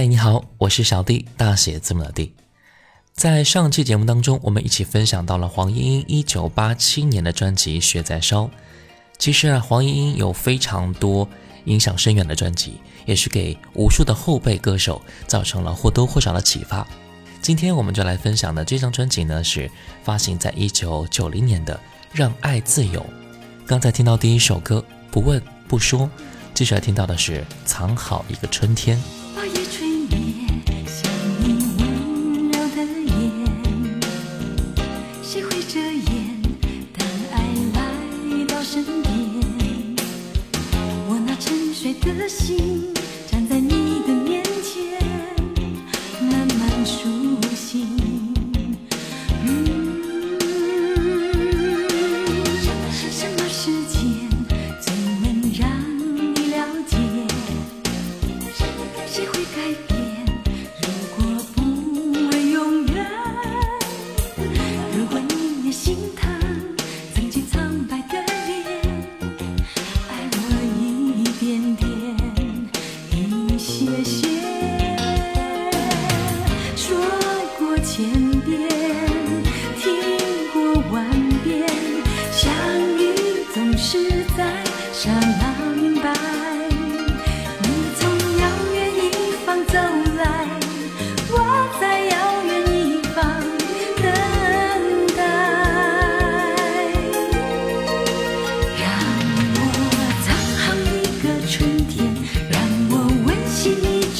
[0.00, 2.34] 嗨，你好，我是小弟，大写字母的弟。
[3.12, 8.44] 在上期节目当中，我们一起分享到了黄莺莺一九八七年的专辑《雪在烧》。
[9.18, 11.28] 其实啊，黄莺莺有非常多
[11.66, 16.86] 影响深远的专辑，也是给无数的后辈歌手造成了或多或少的启发。
[17.42, 19.70] 今天我们就来分享的这张专辑呢，是
[20.02, 21.74] 发行在一九九零年的
[22.10, 23.02] 《让爱自由》。
[23.66, 24.82] 刚才听到第一首歌
[25.12, 26.00] 《不问不说》，
[26.54, 28.96] 接下来听到的是《藏好一个春天》。
[30.10, 30.39] 谁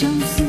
[0.01, 0.40] 想。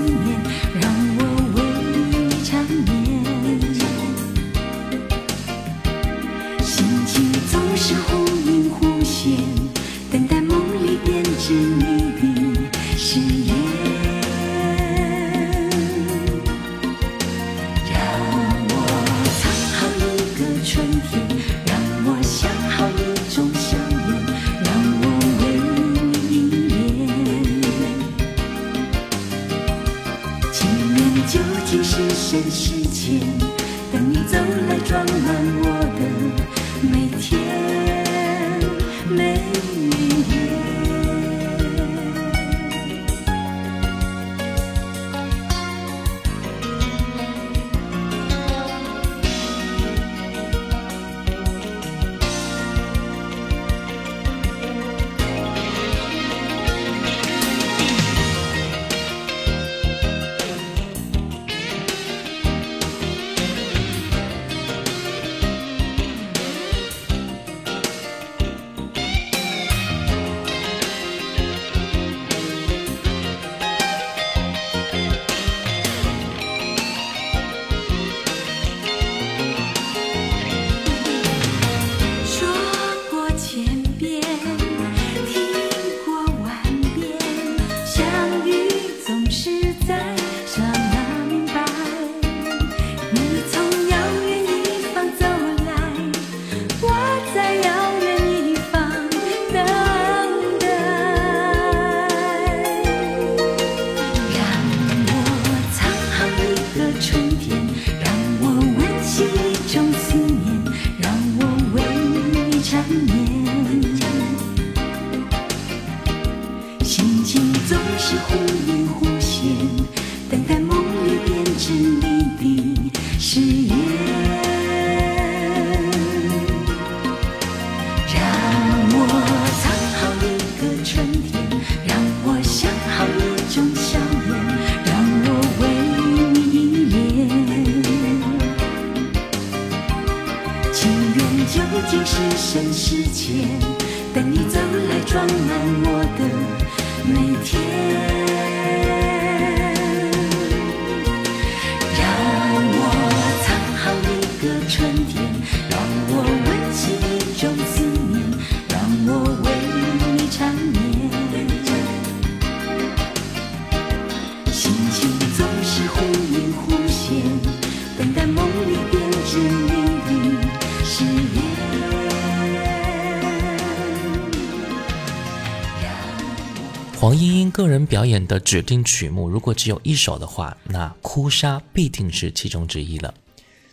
[178.02, 183.14] 表演的指定曲目，如果只有一首的话，那《哭砂》必定是其中之一了。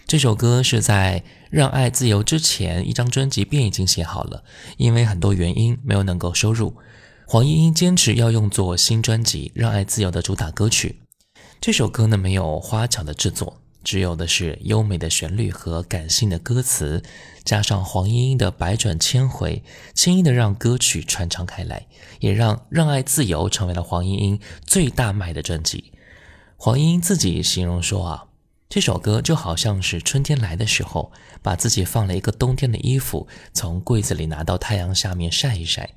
[0.07, 4.45] 这首歌是在《让爱自由》之前，一张专辑便已经写好了，
[4.77, 6.75] 因为很多原因没有能够收入。
[7.27, 10.97] 黄莺莺坚持要用作新专辑《让爱自由》的主打歌曲。
[11.59, 17.03] 这首歌呢，没有花巧的制作，只有的是优美的旋律和感性的歌词，
[17.45, 19.63] 加上黄莺莺的百转千回，
[19.95, 21.87] 轻易的让歌曲传唱开来，
[22.21, 25.93] 也让《让爱自由》成为了黄莺莺最大卖的专辑。
[26.57, 28.27] 黄莺莺自己形容说啊，
[28.69, 35.95] 这首歌就好像是春天来的时候，把自己放了一个冬天的衣服，从柜子里拿到太阳下面晒一晒，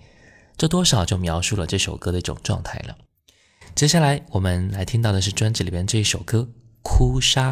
[0.55, 2.95] 这多少就描述了这首歌的一种状态了。
[3.73, 6.39] 接下来我们来听到的是专辑里边这一首歌
[6.81, 7.51] 《哭砂》。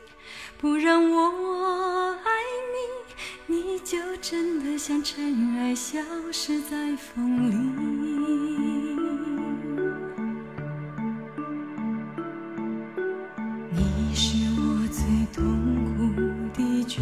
[0.61, 2.29] 不让我爱
[3.47, 5.99] 你你就真的像尘埃消
[6.31, 7.55] 失在风里。
[13.71, 15.03] 你是我最
[15.33, 15.43] 痛
[15.97, 17.01] 苦的决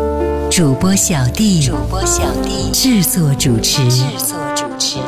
[0.51, 3.89] 主播小弟主播小弟制作主持。
[3.89, 4.99] 制作主持。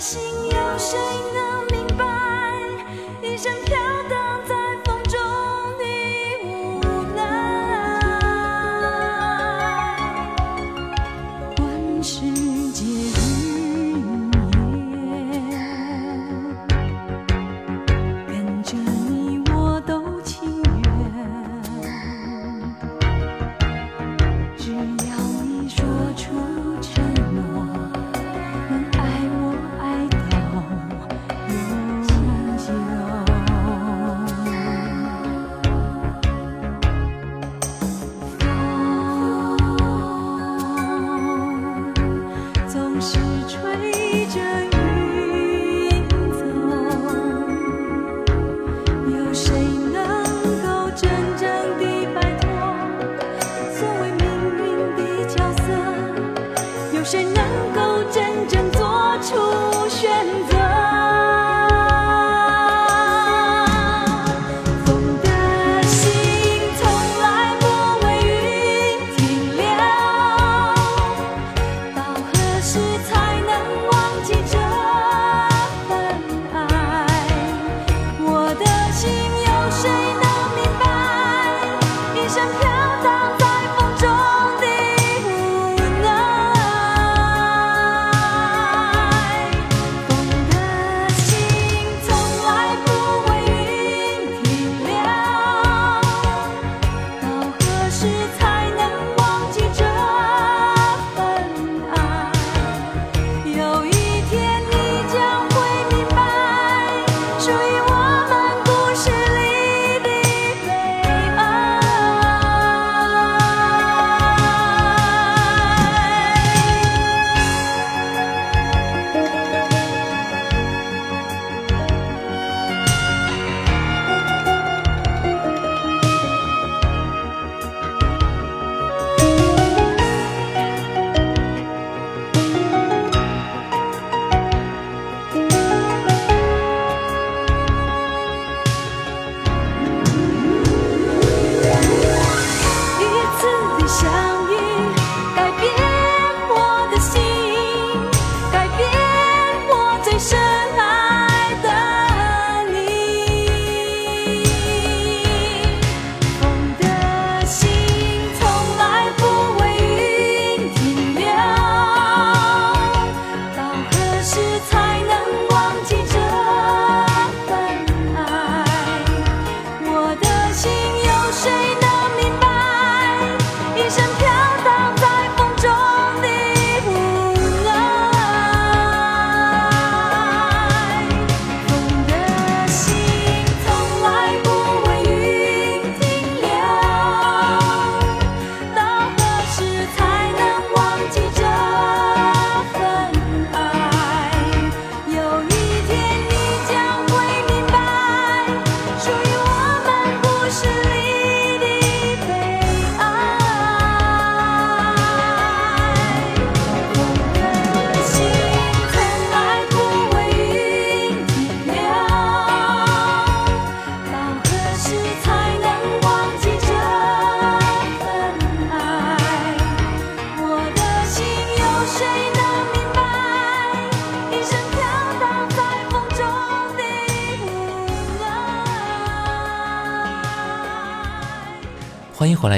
[0.00, 0.98] 心有谁
[1.34, 2.04] 能明白？
[3.20, 3.76] 一生飘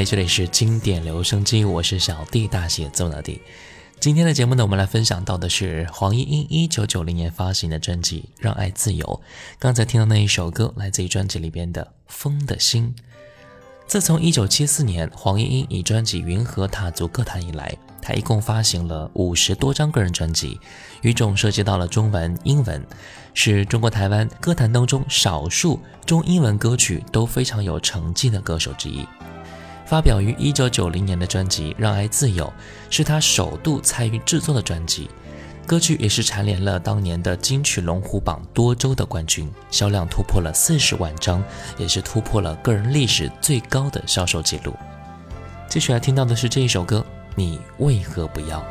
[0.04, 3.40] 这里是经典留声机，我是小弟，大写字母的弟。
[4.00, 9.04] 今天的节目呢，我们来分享到的是黄莺莺一九九零年发行的专辑《让爱自由》。
[9.60, 12.94] 刚才听到那一首歌，来自于专辑里边的《风的心》。
[13.86, 20.58] 自从一九七四年黄莺莺以专辑《云河踏足歌坛》以来，她一共发行了五十多张个人专辑，
[21.02, 22.84] 语种涉及到了中文、英文，
[23.34, 29.06] 是中国台湾歌坛当中少数中英文歌曲都非常有成绩的歌手之一。
[29.92, 32.46] 发表于一九九零年的专辑《让爱自由》
[32.88, 35.10] 是他首度参与制作的专辑，
[35.66, 41.44] 歌曲也是蝉联了当年的金曲龙虎榜多周的冠军，销量突破了四十万张，
[41.76, 44.74] 也是突破了个人历史最高的销售记录。
[45.68, 48.64] 接下来听到的是这一首歌，你为何不要？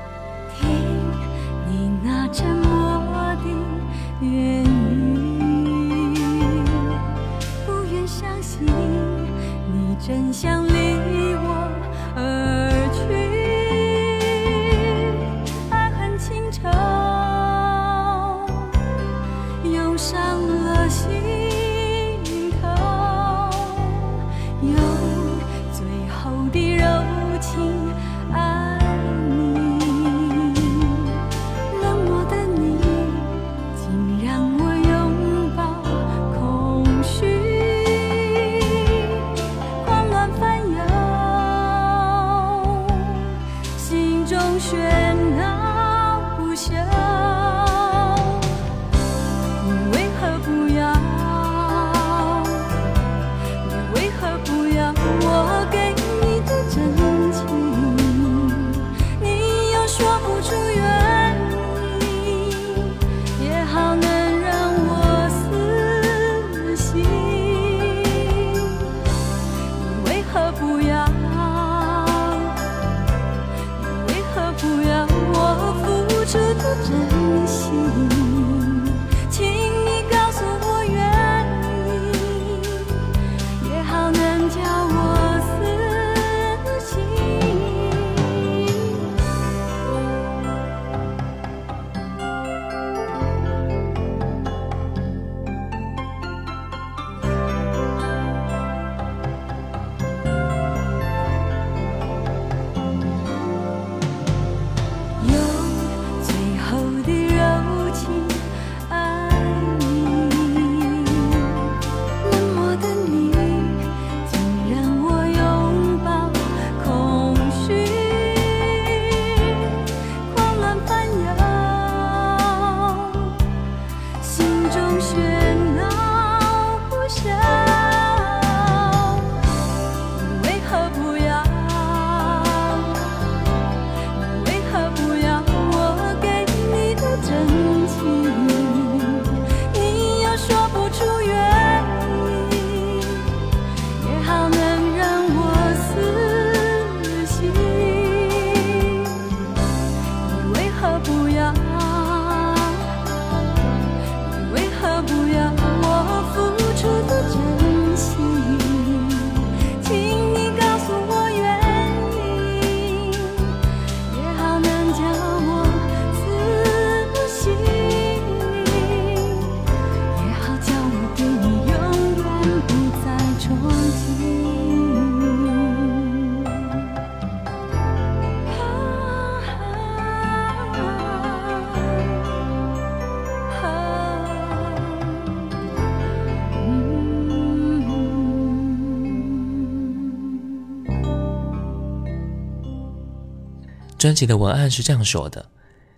[194.01, 195.47] 专辑的文案是这样说的：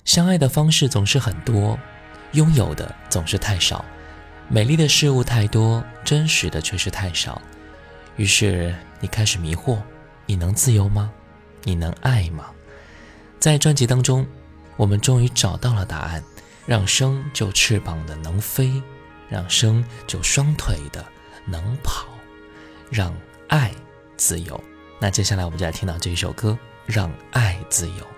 [0.04, 1.80] 相爱的方式总是很多，
[2.34, 3.86] 拥有的总是太少，
[4.50, 7.42] 美丽的事物太多，真实的却是太少。
[8.18, 9.78] 于是你开始迷惑：
[10.26, 11.10] 你能自由吗？
[11.64, 12.52] 你能爱吗？
[13.40, 14.28] 在专辑当中，
[14.76, 16.22] 我们终于找到了答案：
[16.66, 18.84] 让生就翅膀的能飞，
[19.30, 21.06] 让生就双腿的
[21.46, 22.06] 能跑，
[22.92, 23.16] 让
[23.48, 23.72] 爱
[24.18, 24.62] 自由。
[25.00, 26.60] 那接下来我们就来听到这一首歌。
[26.86, 28.13] 让爱自由。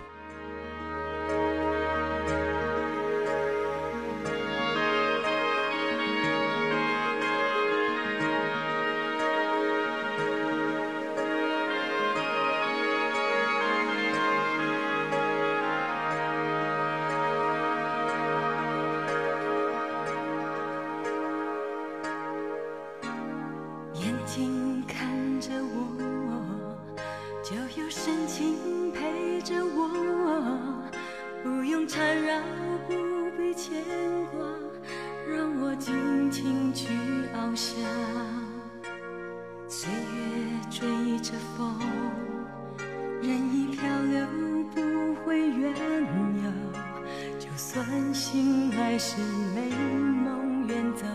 [47.75, 49.17] 转醒来时，
[49.53, 51.05] 美梦远走，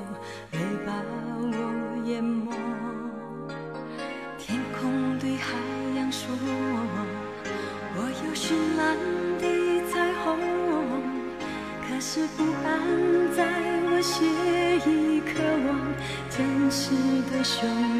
[0.53, 0.93] 泪把
[1.41, 2.53] 我淹没。
[4.37, 5.57] 天空对海
[5.97, 6.29] 洋说
[7.97, 8.95] ：“我有绚烂
[9.39, 9.45] 的
[9.91, 10.37] 彩虹。”
[11.89, 12.69] 可是不安
[13.35, 13.41] 在
[13.87, 14.23] 我血
[14.85, 15.81] 液渴望
[16.29, 16.91] 真实
[17.33, 18.00] 的胸。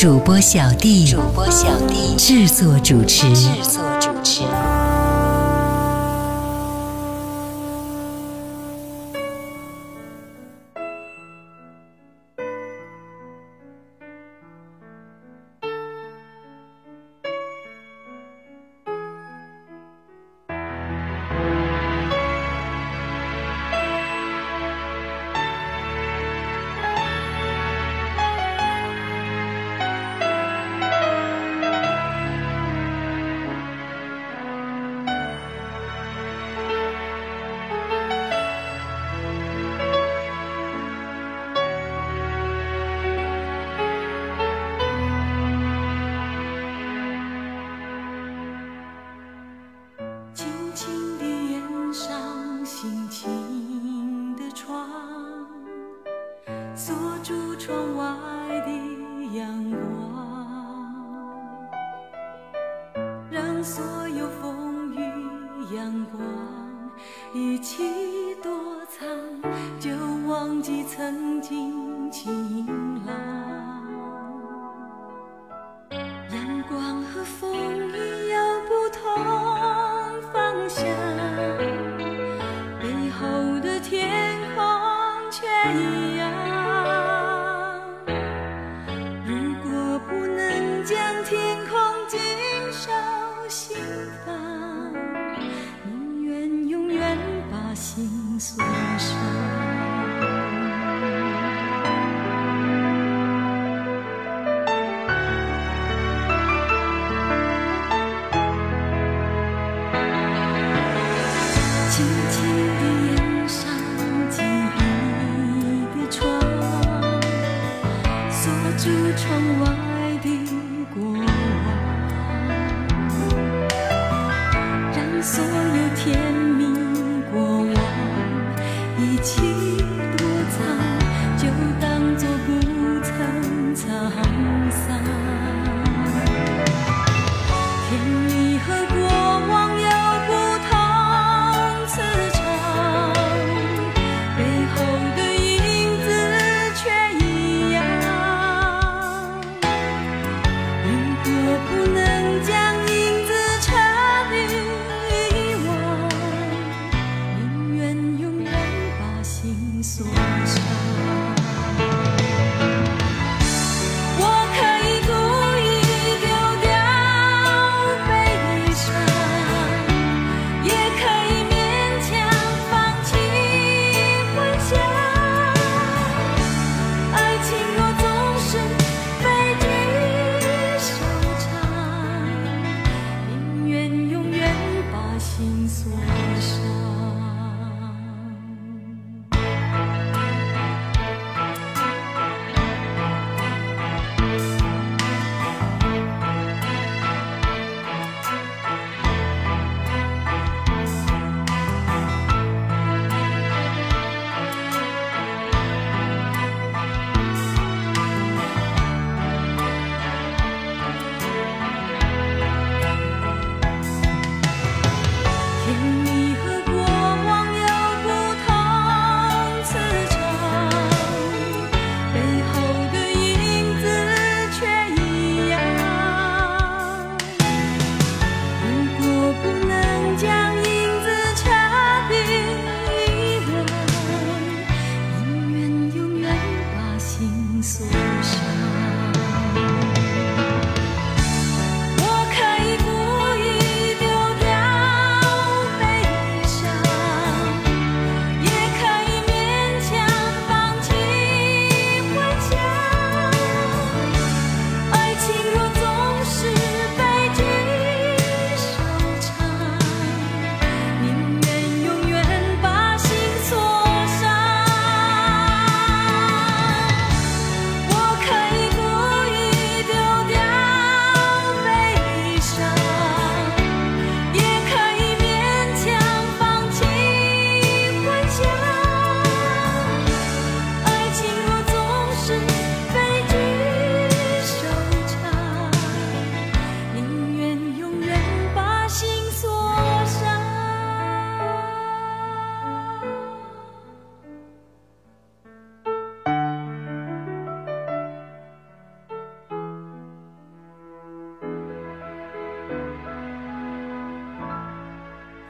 [0.00, 3.34] 主播小弟，主播小弟制作主持。
[3.34, 4.17] 制作主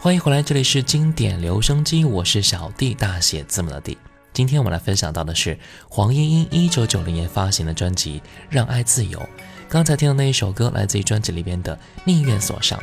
[0.09, 3.99] 欢迎回来，这里是经典留声机，我是小 D，，大写字母的 D。
[4.33, 9.19] 今天我们来分享到的是黄莺莺一九九零年发行的专辑《让爱自由》。
[9.69, 12.79] 刚才听的那一首歌来自于专辑里边的《宁愿锁上》。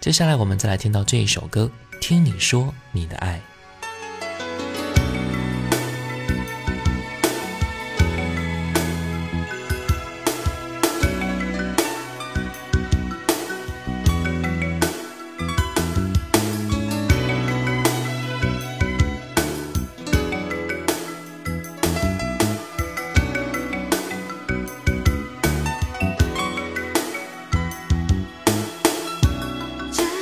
[0.00, 1.70] 接下来我们再来听到这一首歌
[2.00, 3.40] 《听你说你的爱》。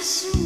[0.02, 0.41] Jesús.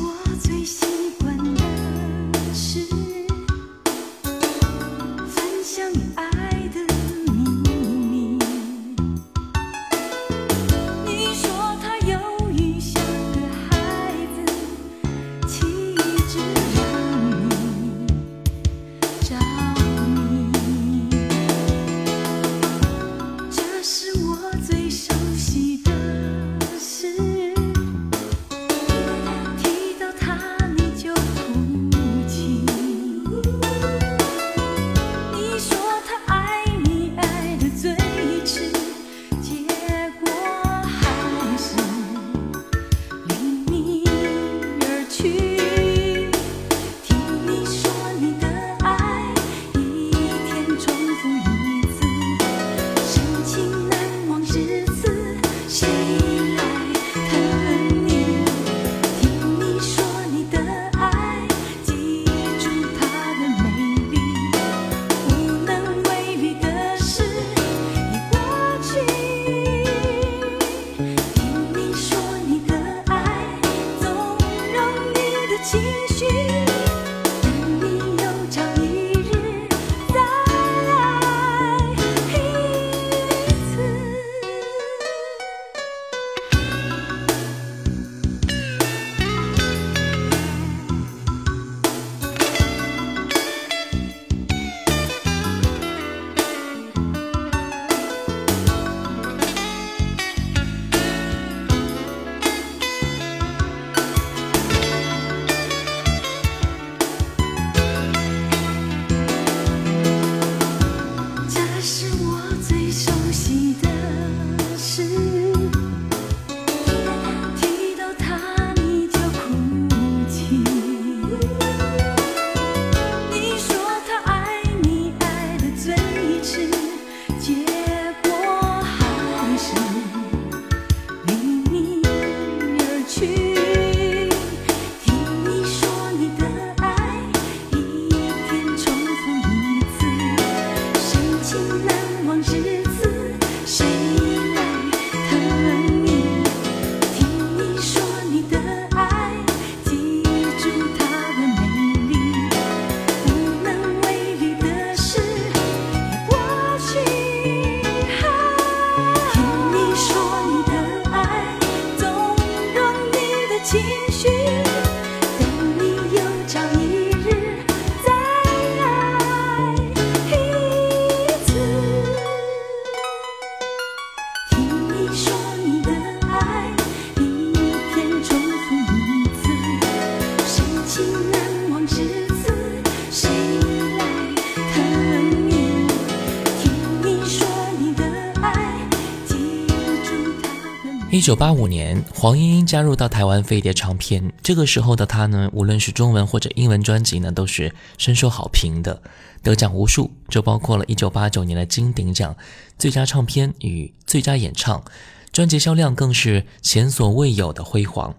[191.16, 194.30] 一九八五年，黄莺莺加入到台湾飞碟唱片。
[194.42, 199.00] 这个时候的她呢，无论是中文或者英文专辑呢，都是深受好评的，
[199.42, 202.36] 得奖无数，就包括了一九八九年的金鼎奖
[202.78, 204.84] 最佳唱片与最佳演唱。
[205.32, 208.14] 专辑销量更是前所未有的辉煌。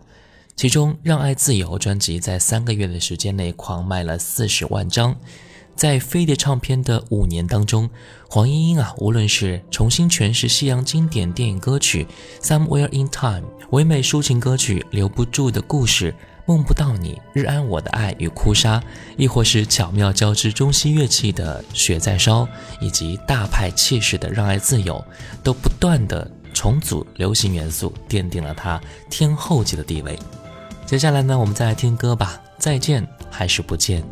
[0.56, 5.16] 其中，《让爱自由》专辑在三个月的时间内狂卖了四十万张。
[5.78, 7.88] 在飞碟唱片的五年当中，
[8.28, 12.08] 黄莺莺啊，无论是重新诠释西洋经典电影歌曲
[12.44, 16.12] 《Somewhere in Time》，唯美抒情歌曲《留不住的故事》，
[16.48, 18.84] 梦不到你，日安我的爱与哭砂，
[19.18, 22.48] 亦或是巧妙交织中西乐器的雪在烧，
[22.82, 25.04] 以及大派气势的让爱自由，
[25.44, 30.18] 都不断的重组流行元素，奠定了它天后级的地位。
[30.88, 34.04] 接下来呢，我们再来听歌吧，再见还是不见。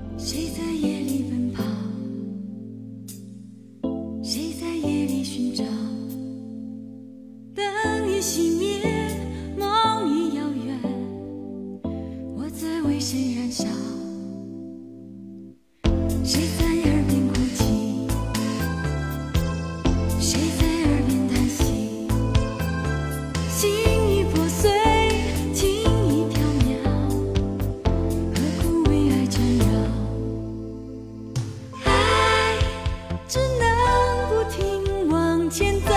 [35.56, 35.95] 长久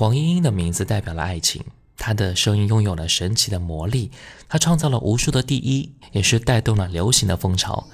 [0.00, 1.62] 黄莺莺的名字代表了爱情，
[1.98, 4.10] 她的声音拥有了神奇的魔力，
[4.48, 7.86] 她创造了无数的第一，也是带动了流行的风潮。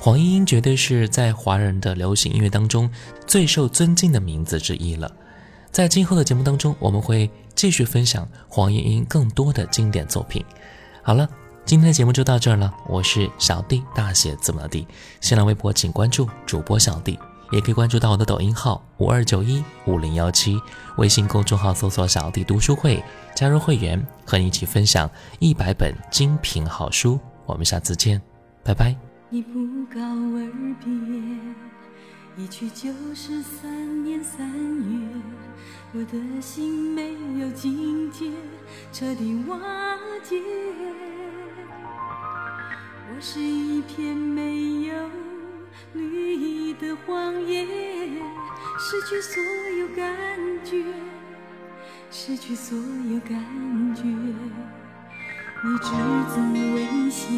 [0.00, 2.90] 黄莺莺绝对是在华人的流行音乐当中
[3.26, 5.14] 最受尊敬的名字之一了。
[5.70, 10.42] 在今后的节目当中，我们会继续分享黄莺莺更多的经典作品。
[11.02, 11.28] 好了，
[11.66, 14.86] 今天的节目就到这儿了，我是小弟，大写字母的，
[15.20, 17.18] 新浪微博请关注主播小弟。
[17.50, 20.60] 也可以关注到我的抖音号五二九一五零幺七，
[20.98, 23.02] 微信公众号搜索“小弟读书会”，
[23.34, 27.18] 加入会员，和你一起分享一百本精品好书。
[27.46, 28.22] 我们下次见，
[28.62, 28.94] 拜拜。
[29.28, 29.58] 你不
[29.92, 30.52] 告而
[30.84, 35.08] 别，一去就是三年三月，
[35.92, 38.30] 我的心没有境界，
[38.92, 39.58] 彻底瓦
[40.22, 40.36] 解。
[43.12, 45.29] 我是一片没有。
[45.92, 47.66] 绿意的荒野，
[48.78, 49.42] 失去所
[49.78, 50.16] 有感
[50.64, 50.82] 觉，
[52.10, 53.38] 失去所有感
[53.94, 54.02] 觉。
[55.62, 55.90] 你只
[56.30, 56.40] 字
[56.74, 57.28] 未写，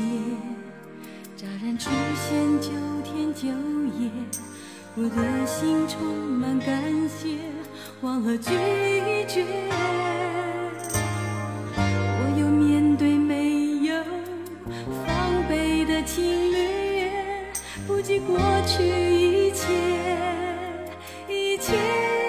[1.36, 2.70] 乍然出现九
[3.02, 3.48] 天九
[3.98, 4.10] 夜，
[4.94, 7.38] 我的心充满感谢，
[8.00, 8.52] 忘了拒
[9.26, 9.44] 绝。
[11.76, 14.04] 我又面对没有
[15.04, 16.71] 防备的情侣。
[18.02, 18.36] 不计过
[18.66, 19.68] 去一切，
[21.28, 22.21] 一切。